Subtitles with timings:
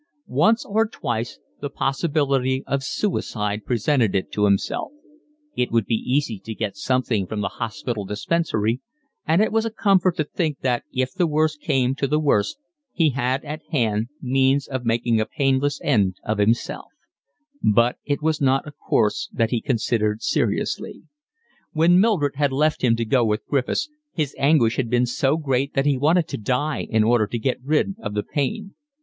[0.25, 4.31] Once or twice the possibility of suicide presented itself
[4.89, 5.19] to him;
[5.55, 8.81] it would be easy to get something from the hospital dispensary,
[9.27, 12.57] and it was a comfort to think that if the worst came to the worst
[12.91, 16.87] he had at hand means of making a painless end of himself;
[17.61, 21.03] but it was not a course that he considered seriously.
[21.73, 25.75] When Mildred had left him to go with Griffiths his anguish had been so great
[25.75, 28.73] that he wanted to die in order to get rid of the pain.